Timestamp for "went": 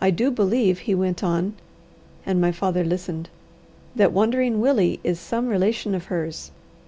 0.94-1.24